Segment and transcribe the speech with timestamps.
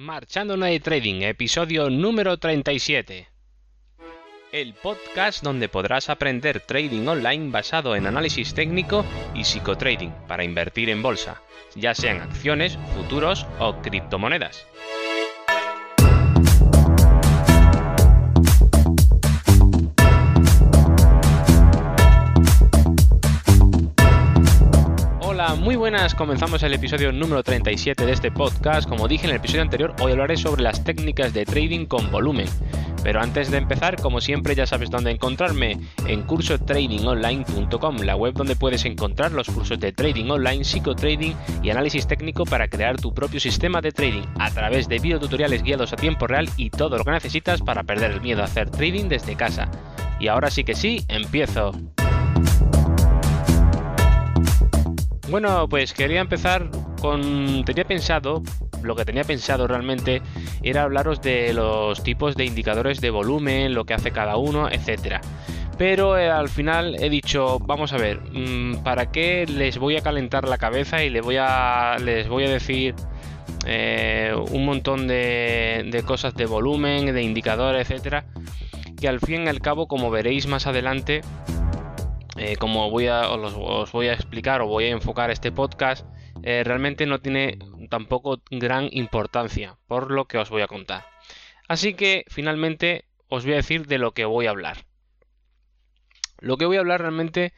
[0.00, 3.26] Marchando Night Trading, episodio número 37.
[4.52, 10.88] El podcast donde podrás aprender trading online basado en análisis técnico y psicotrading para invertir
[10.88, 11.42] en bolsa,
[11.74, 14.68] ya sean acciones, futuros o criptomonedas.
[25.56, 26.14] Muy buenas.
[26.14, 28.88] Comenzamos el episodio número 37 de este podcast.
[28.88, 32.46] Como dije en el episodio anterior, hoy hablaré sobre las técnicas de trading con volumen.
[33.02, 38.56] Pero antes de empezar, como siempre, ya sabes dónde encontrarme en cursotradingonline.com, la web donde
[38.56, 43.40] puedes encontrar los cursos de trading online, psicotrading y análisis técnico para crear tu propio
[43.40, 47.12] sistema de trading a través de videotutoriales guiados a tiempo real y todo lo que
[47.12, 49.70] necesitas para perder el miedo a hacer trading desde casa.
[50.20, 51.72] Y ahora sí que sí, empiezo.
[55.30, 56.70] Bueno, pues quería empezar
[57.02, 57.62] con...
[57.66, 58.42] Tenía pensado,
[58.82, 60.22] lo que tenía pensado realmente
[60.62, 65.20] era hablaros de los tipos de indicadores de volumen, lo que hace cada uno, etcétera.
[65.76, 70.00] Pero eh, al final he dicho, vamos a ver, mm, ¿para qué les voy a
[70.00, 72.94] calentar la cabeza y les voy a, les voy a decir
[73.66, 78.24] eh, un montón de, de cosas de volumen, de indicadores, etcétera?
[78.98, 81.20] Que al fin y al cabo, como veréis más adelante,
[82.38, 86.06] eh, como voy a, os, voy a explicar o voy a enfocar este podcast,
[86.42, 87.58] eh, realmente no tiene
[87.90, 91.04] tampoco gran importancia por lo que os voy a contar.
[91.66, 94.78] Así que finalmente os voy a decir de lo que voy a hablar.
[96.40, 97.52] Lo que voy a hablar realmente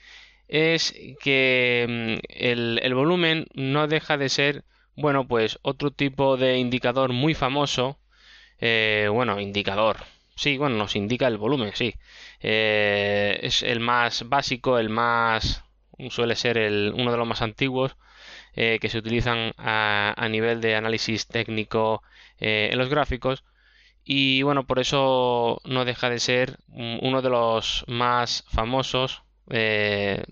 [0.48, 4.64] es que mm, el, volumen no deja de ser,
[4.96, 7.98] bueno, pues otro tipo de indicador muy famoso.
[8.60, 9.98] Eh, bueno, indicador,
[10.40, 11.94] Sí, bueno, nos indica el volumen, sí.
[13.40, 15.64] Eh, es el más básico, el más...
[16.10, 17.96] suele ser el, uno de los más antiguos
[18.54, 22.02] eh, que se utilizan a, nivel de análisis técnico
[22.38, 23.44] eh, en los gráficos.
[24.04, 29.22] Y bueno, por eso no deja de ser uno de los más famosos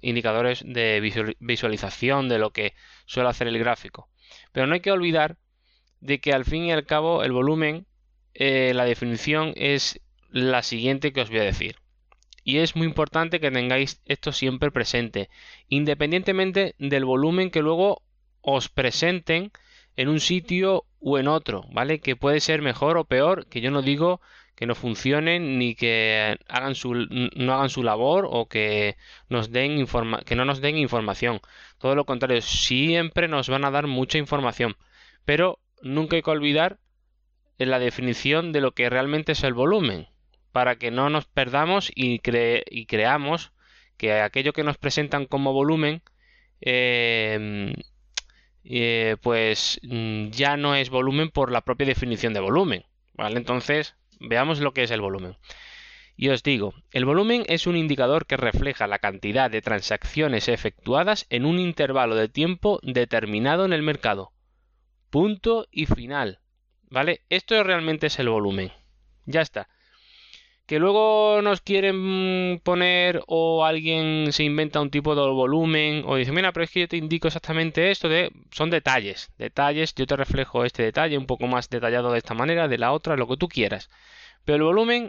[0.00, 1.00] indicadores de
[1.41, 2.75] visualización de lo que
[3.05, 4.09] suele hacer el gráfico.
[4.53, 5.37] Pero no hay que olvidar
[6.00, 7.87] de que al fin y al cabo el volumen
[8.34, 10.00] eh, la definición es
[10.31, 11.77] la siguiente que os voy a decir.
[12.48, 15.28] Y es muy importante que tengáis esto siempre presente,
[15.69, 18.00] independientemente del volumen que luego
[18.41, 19.53] os presenten
[19.97, 22.00] en un sitio o en otro, ¿vale?
[22.00, 24.22] Que puede ser mejor o peor, que yo no digo
[24.54, 28.97] que no funcionen ni que hagan su, no hagan su labor o que
[29.28, 29.87] nos den
[30.25, 31.42] que no nos den información.
[31.76, 34.75] Todo lo contrario, siempre nos van a dar mucha información,
[35.26, 36.78] pero nunca hay que olvidar
[37.58, 40.08] la definición de lo que realmente es el volumen,
[40.58, 43.52] para que no nos perdamos y, creamos
[43.96, 46.02] que aquello que nos presentan como volumen,
[46.60, 47.74] em,
[48.64, 52.84] eh, pues mm, ya no es volumen por la propia definición de volumen.
[53.14, 53.36] ¿vale?
[53.36, 55.36] Entonces, veamos lo que es el volumen.
[56.16, 61.25] Y os digo, el volumen es un indicador que refleja la cantidad de transacciones efectuadas
[61.30, 64.32] en un intervalo de tiempo determinado en el mercado.
[65.08, 66.40] Punto y final.
[66.90, 67.20] ¿Vale?
[67.28, 68.72] Esto realmente es el volumen.
[69.25, 69.69] Ya está.
[70.69, 76.31] Que luego nos quieren poner o alguien se inventa un tipo de volumen o dice,
[76.31, 78.31] mira, pero es que yo te indico exactamente esto de...
[78.51, 82.69] Son detalles, detalles, yo te reflejo este detalle un poco más detallado de esta manera,
[82.69, 83.89] de la otra, lo que tú quieras.
[84.45, 85.09] Pero el volumen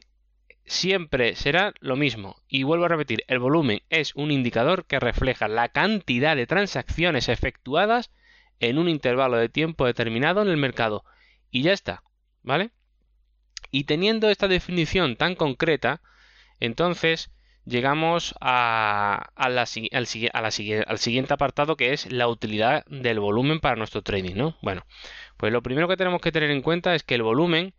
[0.63, 2.37] siempre será lo mismo.
[2.47, 7.27] Y vuelvo a repetir, el volumen es un indicador que refleja la cantidad de transacciones
[7.27, 8.11] efectuadas
[8.61, 11.03] en un intervalo de tiempo determinado en el mercado
[11.51, 12.01] y ya está,
[12.43, 12.71] ¿vale?
[13.71, 16.01] Y teniendo esta definición tan concreta,
[16.59, 17.31] entonces
[17.65, 24.57] llegamos a, al, siguiente apartado que es la utilidad del volumen para nuestro trading, ¿no?
[24.61, 24.85] Bueno,
[25.37, 27.73] pues lo primero que tenemos que tener en cuenta es que el volumen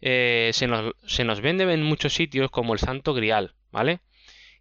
[0.00, 4.00] eh, se, nos, se nos vende en muchos sitios como el santo grial, ¿vale?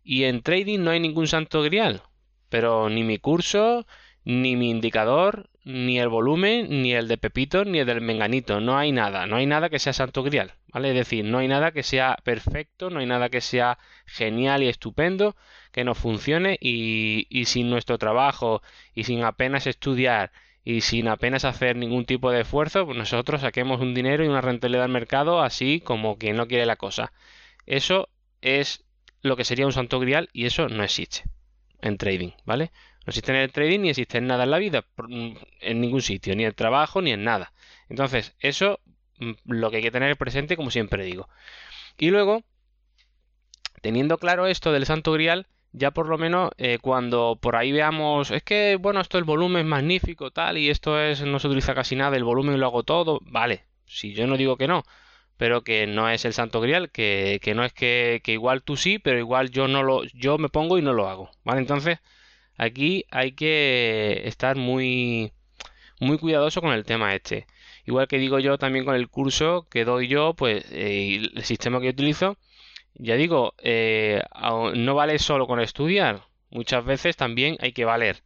[0.04, 2.02] Y en trading no hay ningún santo grial,
[2.50, 3.86] pero ni mi curso,
[4.24, 8.60] ni mi indicador, ni el volumen, ni el de Pepito, ni el del Menganito.
[8.60, 10.90] No hay nada, no hay nada que sea santo grial, ¿vale?
[10.90, 14.70] Es decir, no hay nada que sea perfecto, no hay nada que sea genial y
[14.70, 15.36] estupendo,
[15.72, 18.62] que nos funcione y, sin nuestro trabajo
[18.94, 20.32] y sin apenas estudiar
[20.64, 24.42] y sin apenas hacer ningún tipo de esfuerzo, pues nosotros saquemos un dinero y una
[24.42, 27.12] rentabilidad al mercado así como quien no quiere la cosa.
[27.66, 28.10] Eso
[28.42, 28.86] es
[29.22, 31.24] lo que sería un santo grial y eso no existe
[31.82, 32.72] en trading, ¿vale?
[33.06, 34.86] No existe en el trading ni existe en nada en la vida,
[35.62, 37.54] en ningún sitio, ni en el trabajo ni en nada.
[37.90, 38.80] Entonces, eso
[39.46, 41.30] lo que hay que tener presente, como siempre digo.
[41.98, 42.44] Y luego,
[43.82, 48.32] teniendo claro esto del Santo Grial, ya por lo menos eh, cuando por ahí veamos,
[48.32, 51.76] es que, bueno, esto el volumen es magnífico, tal, y esto es, no se utiliza
[51.76, 54.84] casi nada, el volumen lo hago todo, vale, Si yo no digo que no,
[55.38, 59.00] pero que no es el santo grial, que, no es que, que, igual tú sí,
[59.00, 61.62] pero igual yo no lo, yo me pongo y no lo hago, ¿vale?
[61.62, 62.00] Entonces,
[62.58, 65.32] aquí hay que estar muy,
[66.00, 67.48] muy cuidadoso con el tema este.
[67.86, 71.80] Igual que digo yo también con el curso que doy yo, pues eh, el sistema
[71.82, 72.38] que utilizo,
[72.96, 74.24] ya digo, eh,
[74.76, 78.24] no vale solo con estudiar, muchas veces también hay que valer,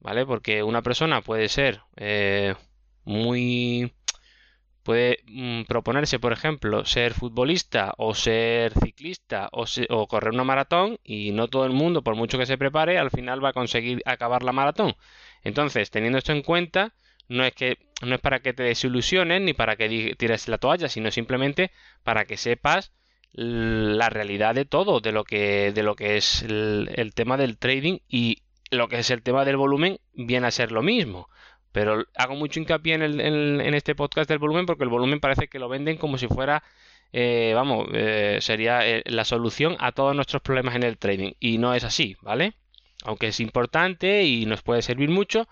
[0.00, 0.26] ¿vale?
[0.26, 2.54] Porque una persona puede ser eh,
[3.04, 3.92] muy...
[4.82, 10.98] puede mm, proponerse, por ejemplo, ser futbolista o ser ciclista o, o correr una maratón
[11.04, 14.02] y no todo el mundo, por mucho que se prepare, al final va a conseguir
[14.06, 14.94] acabar la maratón.
[15.44, 16.94] Entonces, teniendo esto en cuenta,
[17.28, 20.88] no es que no es para que te desilusiones ni para que tires la toalla,
[20.88, 21.70] sino simplemente
[22.02, 22.92] para que sepas
[23.32, 27.98] la realidad de todo, de lo que, de lo que es el, tema del trading
[28.08, 31.28] y lo que es el tema del volumen viene a ser lo mismo.
[31.72, 35.48] Pero hago mucho hincapié en, el, en, este podcast del volumen porque el volumen parece
[35.48, 36.62] que lo venden como si fuera,
[37.12, 41.32] eh, vamos, eh, sería eh, la solución a todos nuestros problemas en el trading.
[41.38, 42.54] Y no es así, ¿vale?
[43.04, 45.46] Aunque es importante y nos puede servir mucho,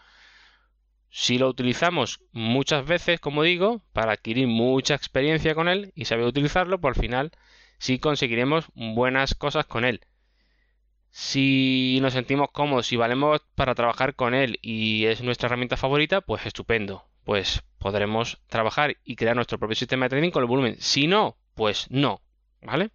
[1.19, 6.27] si lo utilizamos muchas veces, como digo, para adquirir mucha experiencia con él y saber
[6.27, 7.33] utilizarlo, pues al final
[7.79, 10.03] sí conseguiremos buenas cosas con él.
[11.11, 16.21] Si nos sentimos cómodos, y valemos para trabajar con él y es nuestra herramienta favorita,
[16.21, 17.07] pues estupendo.
[17.25, 20.77] Pues podremos trabajar y crear nuestro propio sistema de trading con el volumen.
[20.81, 22.21] Si no, pues no.
[22.61, 22.91] ¿Vale?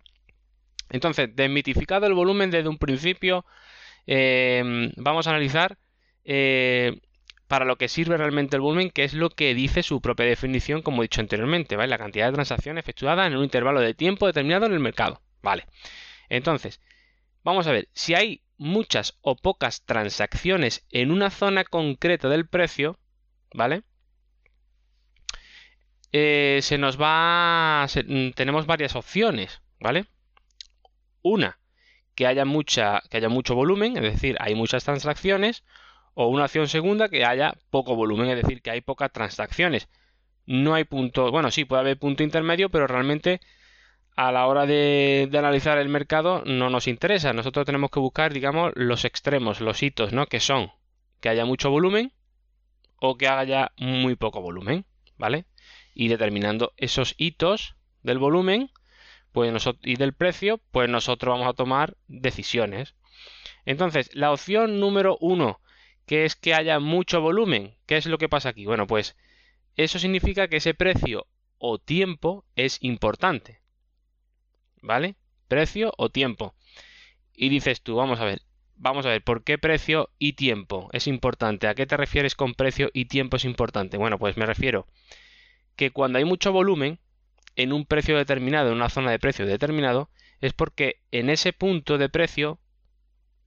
[0.91, 3.45] Entonces, desmitificado el volumen desde un principio,
[4.06, 5.79] eh, vamos a analizar
[6.24, 7.01] eh,
[7.51, 10.81] para lo que sirve realmente el volumen, que es lo que dice su propia definición,
[10.81, 11.89] como he dicho anteriormente, ¿vale?
[11.89, 15.65] La cantidad de transacciones efectuadas en un intervalo de tiempo determinado en el mercado, ¿vale?
[16.30, 16.80] Entonces,
[17.44, 22.98] vamos a ver, si hay muchas o pocas transacciones en una zona concreta del precio,
[23.53, 23.83] ¿vale?
[26.13, 27.86] Eh, se nos va...
[28.33, 30.06] tenemos varias opciones, ¿vale?
[31.21, 31.59] Una,
[32.15, 35.65] que haya, mucha, que haya mucho volumen, es decir, hay muchas transacciones,
[36.13, 39.90] o una opción segunda que haya poco volumen, es decir, que hay pocas transacciones.
[40.46, 43.40] No hay punto, bueno, sí puede haber punto intermedio, pero realmente
[44.16, 47.34] a la hora de, analizar el mercado no nos interesa.
[47.34, 50.28] Nosotros tenemos que buscar, digamos, los extremos, los hitos, ¿no?
[50.28, 50.72] Que son
[51.19, 52.12] que haya mucho volumen
[52.98, 54.86] o que haya muy poco volumen,
[55.18, 55.46] ¿vale?
[55.94, 58.72] Y determinando esos hitos del volumen
[59.31, 59.54] pues
[59.84, 62.96] y del precio, pues nosotros vamos a tomar decisiones.
[63.66, 65.61] Entonces, la opción número uno
[66.12, 67.78] que es que haya mucho volumen.
[67.86, 68.66] ¿Qué es lo que pasa aquí?
[68.66, 69.16] Bueno, pues
[69.78, 71.25] eso significa que ese precio
[71.58, 73.62] o tiempo es importante.
[74.81, 75.16] ¿Vale?
[75.48, 76.54] Precio o tiempo.
[77.34, 78.42] Y dices tú, vamos a ver,
[78.75, 81.68] vamos a ver, ¿por qué precio y tiempo es importante?
[81.68, 83.96] ¿A qué te refieres con precio y tiempo es importante?
[83.96, 84.88] Bueno, pues me refiero
[85.78, 87.00] que cuando hay mucho volumen
[87.56, 90.10] en un precio determinado, en una zona de precio determinado,
[90.42, 92.60] es porque en ese punto de precio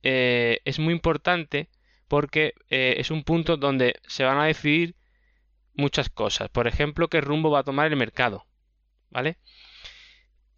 [0.02, 1.68] eh, es muy importante
[2.08, 4.96] porque eh, es un punto donde se van a decidir
[5.74, 6.48] muchas cosas.
[6.48, 8.46] Por ejemplo, qué rumbo va a tomar el mercado.
[9.10, 9.38] ¿Vale?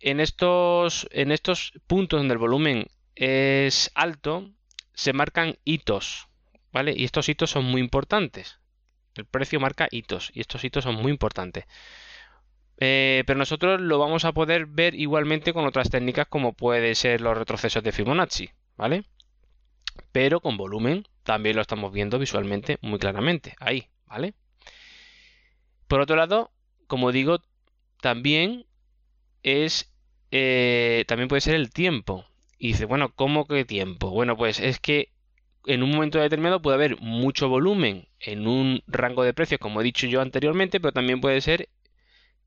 [0.01, 4.51] En estos, en estos puntos donde el volumen es alto,
[4.95, 6.29] se marcan hitos.
[6.73, 6.95] ¿Vale?
[6.97, 8.59] Y estos hitos son muy importantes.
[9.15, 11.65] El precio marca hitos y estos hitos son muy importantes.
[12.79, 17.23] Eh, pero nosotros lo vamos a poder ver igualmente con otras técnicas como puede ser
[17.23, 19.05] los retrocesos de Fibonacci, ¿vale?
[20.13, 24.33] Pero con volumen también lo estamos viendo visualmente muy claramente ahí, ¿vale?
[25.89, 26.53] Por otro lado,
[26.87, 27.43] como digo,
[28.01, 28.65] también
[29.43, 29.93] es
[30.31, 32.25] eh, también puede ser el tiempo.
[32.59, 34.11] Y dice, bueno, ¿cómo que tiempo?
[34.11, 35.11] Bueno, pues es que
[35.67, 39.85] en un momento determinado puede haber mucho volumen en un rango de precios, como he
[39.85, 41.69] dicho yo anteriormente, pero también puede ser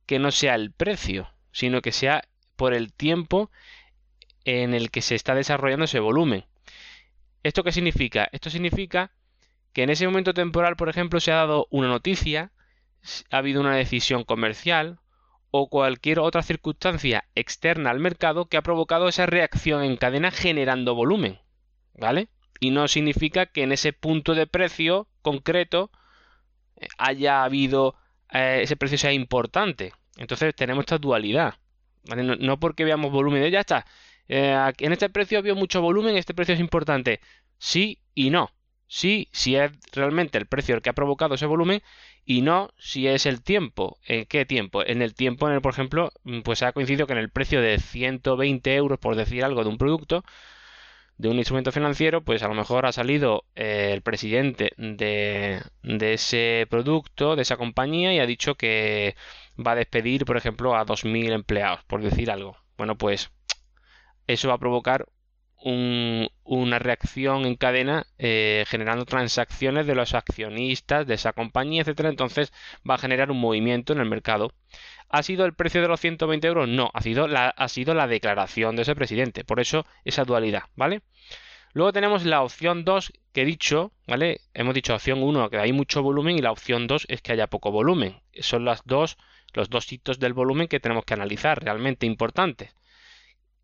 [0.06, 2.24] que no sea el precio, sino que sea
[2.56, 3.52] por el tiempo
[4.46, 6.46] en el que se está desarrollando ese volumen.
[7.44, 8.30] ¿Esto qué significa?
[8.32, 9.12] Esto significa
[9.74, 12.52] que en ese momento temporal, por ejemplo, se ha dado una noticia,
[13.32, 15.00] ha habido una decisión comercial
[15.52, 20.96] o cualquier otra circunstancia externa al mercado que ha provocado esa reacción en cadena generando
[20.96, 21.40] volumen.
[21.94, 22.30] ¿Vale?
[22.60, 25.92] Y no significa que en ese punto de precio concreto
[26.78, 27.96] eh, haya habido
[28.32, 29.94] eh, ese precio sea importante.
[30.18, 31.56] Entonces tenemos esta dualidad.
[32.16, 33.86] No, porque veamos volumen de ya está.
[34.30, 37.20] Eh, en este precio había mucho volumen, este precio es importante.
[37.58, 38.52] Sí y no.
[38.88, 41.82] Sí, si es realmente el precio el que ha provocado ese volumen
[42.26, 43.98] y no si es el tiempo.
[44.06, 44.84] ¿En qué tiempo?
[44.86, 47.62] En el tiempo en el, por ejemplo, mm, pues ha coincidido que en el precio
[47.62, 50.24] de 120 euros, por decir algo, de un producto,
[51.18, 56.14] de un instrumento financiero, pues a lo mejor ha salido eh, el presidente de, de
[56.14, 59.16] ese producto, de esa compañía, y ha dicho que
[59.58, 62.58] va a despedir, por ejemplo, a 2.000 empleados, por decir algo.
[62.78, 63.32] Bueno, pues
[64.30, 65.08] eso va a provocar
[65.62, 72.10] una reacción en cadena eh, generando transacciones de los accionistas de esa compañía, etcétera.
[72.10, 72.54] Entonces
[72.88, 74.54] va a generar un movimiento en el mercado.
[75.10, 76.70] ¿Ha sido el precio de los 120 euros?
[76.70, 79.44] No, ha sido la, ha sido la declaración de ese presidente.
[79.44, 81.02] Por eso esa dualidad, ¿vale?
[81.74, 84.42] Luego tenemos la opción 2 que he dicho, ¿vale?
[84.54, 87.48] Hemos dicho opción 1 que hay mucho volumen y la opción 2 es que haya
[87.48, 88.22] poco volumen.
[88.40, 89.18] Son las dos,
[89.54, 92.76] los dos hitos del volumen que tenemos que analizar, realmente importantes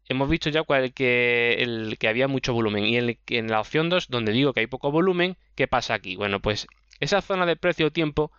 [0.08, 2.86] hemos visto ya cuál, que, el, que había mucho volumen.
[2.86, 6.16] Y en, la opción 2, donde digo que hay poco volumen, ¿qué pasa aquí?
[6.16, 6.68] Bueno, pues
[7.00, 8.32] esa zona de precio tiempo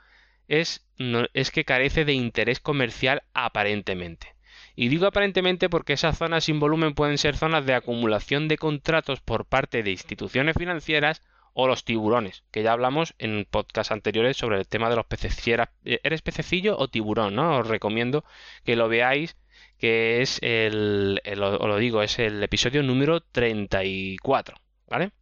[0.49, 0.87] es,
[1.35, 4.35] es que carece de interés comercial aparentemente.
[4.75, 9.21] Y digo aparentemente porque esas zonas sin volumen pueden ser zonas de acumulación de contratos
[9.21, 11.23] por parte de instituciones financieras
[11.55, 15.35] o los tiburones, que ya hablamos en podcast anteriores sobre el tema de los peces.
[15.35, 17.61] Si eres pececillo o tiburón, ¿no?
[17.61, 18.25] Os recomiendo
[18.65, 19.37] que lo veáis
[19.79, 24.57] que es el, os lo digo, es el episodio número 34,
[24.89, 25.13] ¿vale?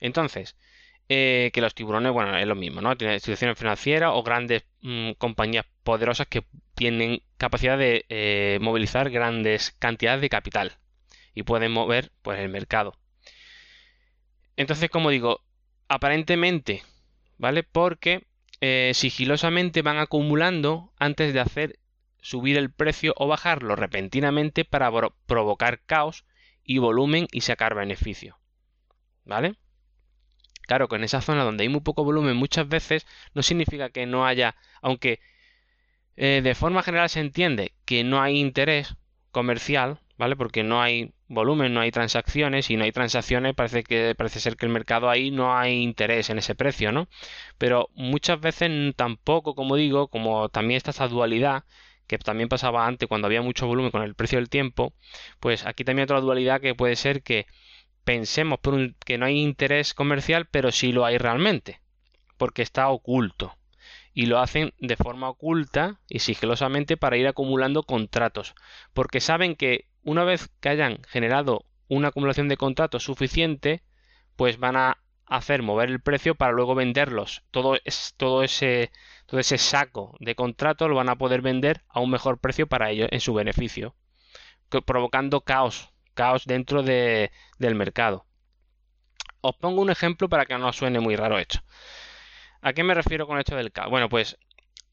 [0.00, 0.56] Entonces,
[1.08, 2.96] eh, que los tiburones, bueno, es lo mismo, ¿no?
[2.96, 9.72] Tienen instituciones financieras o grandes mm, compañías poderosas que tienen capacidad de eh, movilizar grandes
[9.78, 10.78] cantidades de capital
[11.34, 12.98] y pueden mover, pues, el mercado.
[14.56, 15.40] Entonces, como digo,
[15.88, 16.82] aparentemente,
[17.38, 17.62] ¿vale?
[17.64, 18.26] Porque
[18.60, 21.78] eh, sigilosamente van acumulando antes de hacer
[22.24, 24.90] subir el precio o bajarlo repentinamente para
[25.26, 26.24] provocar caos
[26.64, 28.38] y volumen y sacar beneficio.
[29.26, 29.56] ¿Vale?
[30.62, 34.06] Claro que en esa zona donde hay muy poco volumen muchas veces no significa que
[34.06, 35.20] no haya, aunque
[36.16, 38.96] eh, de forma general se entiende que no hay interés
[39.30, 40.34] comercial, ¿vale?
[40.34, 44.56] Porque no hay volumen, no hay transacciones y no hay transacciones parece que parece ser
[44.56, 47.06] que el mercado ahí no hay interés en ese precio, ¿no?
[47.58, 51.64] Pero muchas veces tampoco, como digo, como también está esa dualidad
[52.06, 54.94] que también pasaba antes cuando había mucho volumen con el precio del tiempo,
[55.40, 57.46] pues aquí también otra dualidad que puede ser que
[58.04, 58.58] pensemos
[59.04, 61.80] que no hay interés comercial, pero sí lo hay realmente,
[62.36, 63.56] porque está oculto.
[64.12, 68.54] Y lo hacen de forma oculta y sigilosamente para ir acumulando contratos,
[68.92, 73.82] porque saben que una vez que hayan generado una acumulación de contratos suficiente,
[74.36, 77.42] pues van a hacer mover el precio para luego venderlos.
[77.50, 78.90] Todo, es, todo, ese,
[79.26, 82.90] todo ese saco de contratos lo van a poder vender a un mejor precio para
[82.90, 83.94] ellos en su beneficio,
[84.84, 88.26] provocando caos, caos dentro de, del mercado.
[89.40, 91.60] Os pongo un ejemplo para que no os suene muy raro esto.
[92.62, 93.90] ¿A qué me refiero con esto del caos?
[93.90, 94.38] Bueno, pues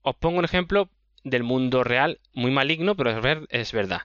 [0.01, 0.89] os pongo un ejemplo
[1.23, 3.11] del mundo real, muy maligno, pero
[3.49, 4.01] es verdad.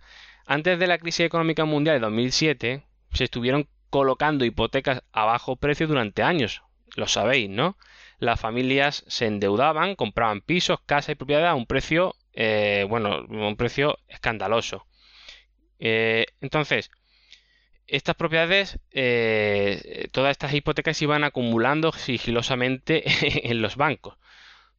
[0.46, 5.88] Antes de la crisis económica mundial de 2007, se estuvieron colocando hipotecas a bajo precio
[5.88, 6.62] durante años.
[6.94, 7.76] Lo sabéis, ¿no?
[8.18, 13.56] Las familias se endeudaban, compraban pisos, casas y propiedades a un precio, eh, bueno, un
[13.56, 14.86] precio escandaloso.
[15.78, 16.90] Eh, entonces,
[17.86, 23.04] estas propiedades, eh, todas estas hipotecas iban acumulando sigilosamente
[23.50, 24.16] en los bancos.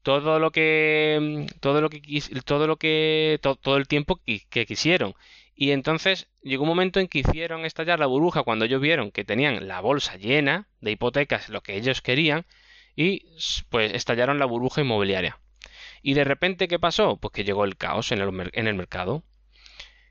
[0.02, 2.02] Todo lo que, todo lo que,
[2.46, 5.14] todo lo que, todo el tiempo que quisieron
[5.60, 9.26] y entonces llegó un momento en que hicieron estallar la burbuja cuando ellos vieron que
[9.26, 12.46] tenían la bolsa llena de hipotecas, lo que ellos querían,
[12.98, 13.26] y
[13.70, 15.40] pues estallaron la burbuja inmobiliaria.
[16.02, 17.16] Y de repente, ¿qué pasó?
[17.16, 19.24] Pues que llegó el caos en el, mercado.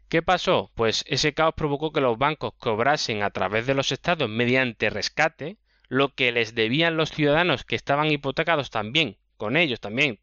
[0.09, 0.71] ¿Qué pasó?
[0.75, 5.59] Pues ese caos provocó que los bancos cobrasen a través de los estados mediante rescate
[5.89, 10.19] lo que les debían los ciudadanos que estaban hipotecados también, con ellos también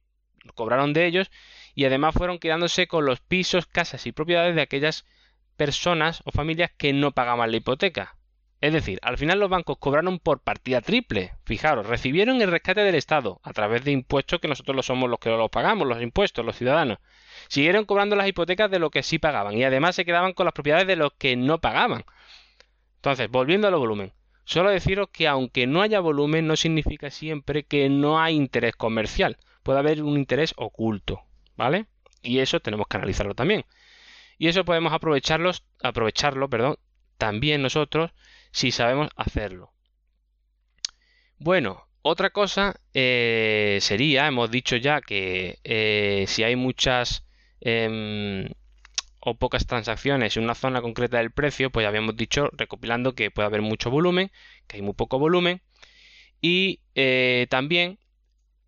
[0.51, 1.31] cobraron de ellos
[1.75, 5.05] y además fueron quedándose con los pisos, casas y propiedades de aquellas
[5.55, 8.17] personas o familias que no pagaban la hipoteca.
[8.63, 11.33] Es decir, al final los bancos cobraron por partida triple.
[11.43, 15.19] Fijaros, recibieron el rescate del Estado a través de impuestos que nosotros lo somos los
[15.19, 16.99] que los pagamos, los impuestos, los ciudadanos.
[17.49, 20.53] Siguieron cobrando las hipotecas de lo que sí pagaban y además se quedaban con las
[20.53, 22.05] propiedades de los que no pagaban.
[22.95, 24.13] Entonces, volviendo a los volumen.
[24.45, 29.35] Solo deciros que aunque no haya volumen no significa siempre que no hay interés comercial.
[29.63, 31.21] Puede haber un interés oculto.
[31.57, 31.87] ¿vale?
[32.21, 33.65] Y eso tenemos que analizarlo también.
[34.37, 36.77] Y eso podemos aprovecharlos, aprovecharlo, perdón,
[37.17, 38.11] también nosotros
[38.53, 39.73] si sabemos hacerlo.
[41.39, 47.25] Bueno, otra cosa eh, sería, hemos dicho ya que eh, si hay muchas
[47.59, 48.47] em,
[49.19, 53.47] o pocas transacciones en una zona concreta del precio, pues habíamos dicho, recopilando que puede
[53.47, 54.31] haber mucho volumen,
[54.67, 55.61] que hay muy poco volumen.
[56.39, 57.99] Y eh, también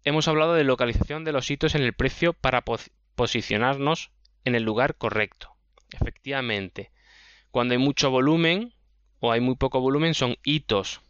[0.03, 2.63] hemos hablado de localización de los hitos en el precio para
[3.15, 4.11] posicionarnos
[4.45, 5.55] en el lugar correcto.
[5.91, 6.91] Efectivamente,
[7.51, 8.73] cuando hay mucho volumen
[9.19, 11.01] o hay muy poco volumen son hitos.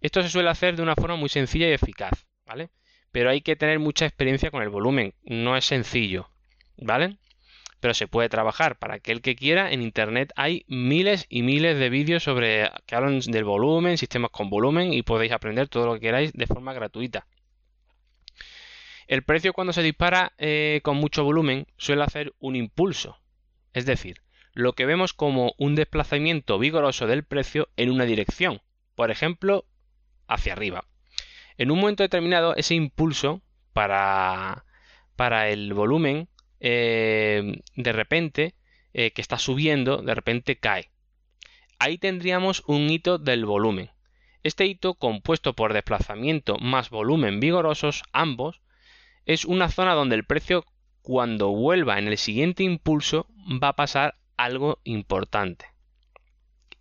[0.00, 2.70] Esto se suele hacer de una forma muy sencilla y eficaz, ¿vale?
[3.12, 6.30] Pero hay que tener mucha experiencia con el volumen, no es sencillo.
[6.80, 7.16] ¿vale?
[7.80, 9.70] Pero se puede trabajar para aquel que quiera.
[9.72, 14.50] En internet hay miles y miles de vídeos sobre que hablan del volumen, sistemas con
[14.50, 17.26] volumen y podéis aprender todo lo que queráis de forma gratuita.
[19.06, 23.18] El precio cuando se dispara eh, con mucho volumen suele hacer un impulso,
[23.72, 24.20] es decir,
[24.58, 28.60] lo que vemos como un desplazamiento vigoroso del precio en una dirección,
[28.96, 29.66] por ejemplo,
[30.26, 30.84] hacia arriba.
[31.58, 33.40] En un momento determinado, ese impulso
[33.72, 34.64] para,
[35.14, 38.56] para el volumen, eh, de repente,
[38.94, 40.90] eh, que está subiendo, de repente cae.
[41.78, 43.92] Ahí tendríamos un hito del volumen.
[44.42, 48.60] Este hito, compuesto por desplazamiento más volumen vigorosos, ambos,
[49.24, 50.64] es una zona donde el precio
[51.00, 53.28] cuando vuelva en el siguiente impulso
[53.62, 55.66] va a pasar algo importante.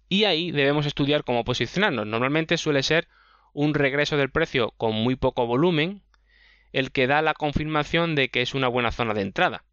[0.08, 2.08] Y ahí debemos estudiar cómo posicionarnos.
[2.08, 3.10] Normalmente suele ser
[3.52, 6.02] un regreso del precio con muy poco volumen
[6.72, 9.66] el que da la confirmación de que es una buena zona de entrada.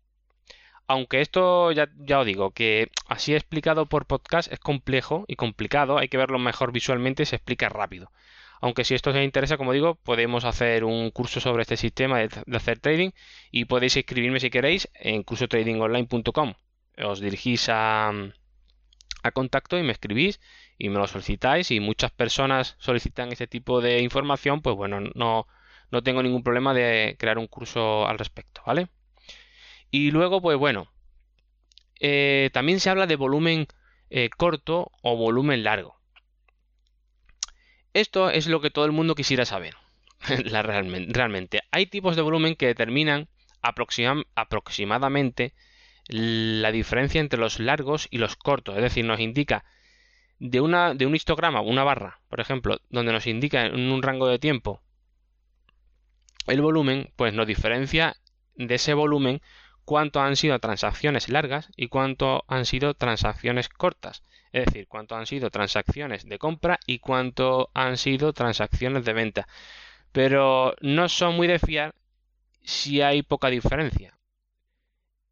[0.86, 5.98] Aunque esto ya, ya os digo que así explicado por podcast es complejo y complicado,
[5.98, 8.10] hay que verlo mejor visualmente y se explica rápido.
[8.60, 12.56] Aunque si esto os interesa, como digo, podemos hacer un curso sobre este sistema de,
[12.56, 13.10] hacer trading
[13.50, 16.54] y podéis escribirme si queréis en cursotradingonline.com.
[16.98, 18.12] Os dirigís a,
[19.22, 20.40] a contacto y me escribís
[20.78, 25.46] y me lo solicitáis y muchas personas solicitan ese tipo de información, pues bueno, no,
[25.90, 28.88] no tengo ningún problema de crear un curso al respecto, ¿vale?
[29.90, 30.88] Y luego, pues bueno,
[32.00, 33.66] eh, también se habla de volumen
[34.10, 35.96] eh, corto o volumen largo.
[37.92, 39.76] Esto es lo que todo el mundo quisiera saber.
[40.20, 43.28] realmente, Hay tipos de volumen que determinan
[43.62, 45.54] aproximadamente
[46.08, 48.76] la diferencia entre los largos y los cortos.
[48.76, 49.64] Es decir, nos indica
[50.38, 54.28] de, una, de un histograma, una barra, por ejemplo, donde nos indica en un rango
[54.28, 54.82] de tiempo
[56.46, 58.16] el volumen, pues nos diferencia
[58.54, 59.40] de ese volumen
[59.84, 64.22] cuánto han sido transacciones largas y cuánto han sido transacciones cortas.
[64.52, 69.48] Es decir, cuánto han sido transacciones de compra y cuánto han sido transacciones de venta.
[70.12, 71.94] Pero no son muy de fiar
[72.62, 74.16] si hay poca diferencia.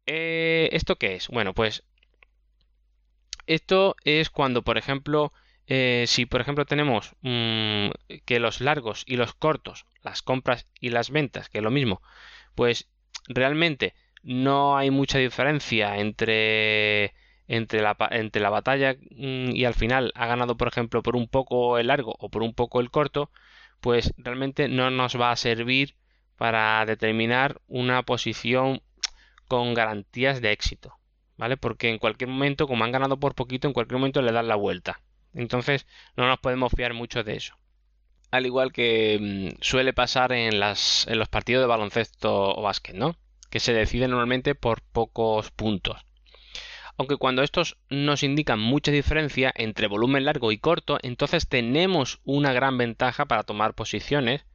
[0.05, 1.27] Eh, ¿Esto qué es?
[1.27, 1.83] Bueno, pues
[3.47, 5.33] esto es cuando, por ejemplo,
[5.67, 7.89] eh, si por ejemplo tenemos mm,
[8.25, 12.01] que los largos y los cortos, las compras y las ventas, que es lo mismo,
[12.55, 12.89] pues
[13.27, 17.13] realmente no hay mucha diferencia entre
[17.47, 21.27] entre la, entre la batalla mm, y al final ha ganado, por ejemplo, por un
[21.27, 23.31] poco el largo o por un poco el corto,
[23.81, 25.95] pues realmente no nos va a servir
[26.37, 28.81] para determinar una posición
[29.53, 30.97] con garantías de éxito,
[31.37, 31.57] ¿vale?
[31.57, 34.55] Porque en cualquier momento, como han ganado por poquito, en cualquier momento le dan la
[34.55, 34.99] vuelta.
[35.35, 35.85] Entonces,
[36.17, 37.55] no nos podemos fiar mucho de eso.
[38.31, 43.15] Al igual que mm, suele pasar en, los partidos de baloncesto o básquet, ¿no?
[43.51, 45.97] Que se deciden normalmente por pocos puntos
[46.95, 52.53] aunque cuando estos nos indican mucha diferencia entre volumen largo y corto, entonces tenemos una
[52.53, 54.45] gran ventaja para tomar posiciones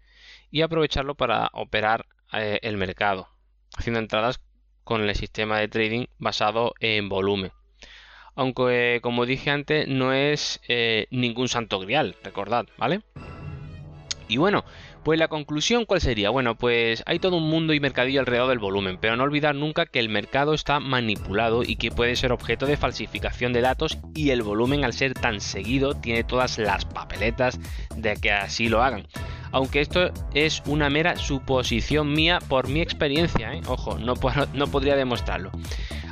[0.52, 3.28] y aprovecharlo para operar eh, el mercado,
[3.76, 4.40] haciendo entradas
[4.88, 7.52] con el sistema de trading basado en volumen.
[8.34, 13.02] Aunque, como dije antes, no es eh, ningún santo grial, recordad, ¿vale?
[14.28, 14.64] Y bueno,
[15.04, 16.30] pues la conclusión, ¿cuál sería?
[16.30, 19.84] Bueno, pues hay todo un mundo y mercadillo alrededor del volumen, pero no olvidar nunca
[19.84, 24.30] que el mercado está manipulado y que puede ser objeto de falsificación de datos y
[24.30, 27.60] el volumen al ser tan seguido tiene todas las papeletas
[27.94, 29.06] de que así lo hagan.
[29.52, 33.60] Aunque esto es una mera suposición mía por mi experiencia, ¿eh?
[33.66, 34.14] ojo, no,
[34.54, 35.50] no podría demostrarlo.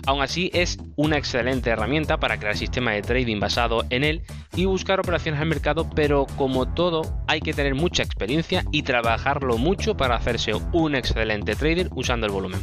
[0.07, 4.23] Aún así es una excelente herramienta para crear sistema de trading basado en él
[4.55, 9.59] y buscar operaciones al mercado, pero como todo hay que tener mucha experiencia y trabajarlo
[9.59, 12.61] mucho para hacerse un excelente trader usando el volumen.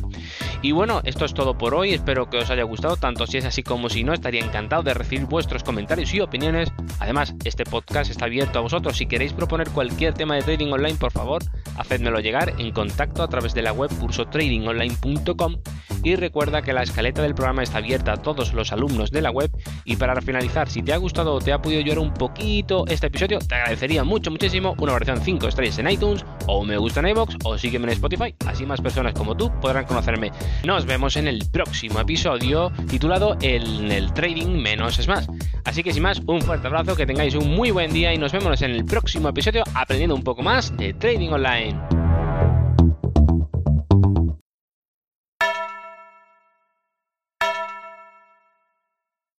[0.61, 3.45] Y bueno, esto es todo por hoy, espero que os haya gustado, tanto si es
[3.45, 6.71] así como si no, estaría encantado de recibir vuestros comentarios y opiniones.
[6.99, 10.95] Además, este podcast está abierto a vosotros, si queréis proponer cualquier tema de trading online,
[10.95, 11.43] por favor,
[11.75, 15.57] hacedmelo llegar en contacto a través de la web cursotradingonline.com
[16.03, 19.31] y recuerda que la escaleta del programa está abierta a todos los alumnos de la
[19.31, 19.49] web
[19.85, 23.07] y para finalizar, si te ha gustado o te ha podido ayudar un poquito este
[23.07, 26.99] episodio, te agradecería mucho, muchísimo una oración 5 estrellas en iTunes o un me gusta
[26.99, 30.31] en iVoox o sígueme en Spotify, así más personas como tú podrán conocerme.
[30.63, 35.27] Nos vemos en el próximo episodio titulado El, el Trading Menos es Más.
[35.65, 38.31] Así que sin más, un fuerte abrazo, que tengáis un muy buen día y nos
[38.31, 42.02] vemos en el próximo episodio aprendiendo un poco más de Trading Online.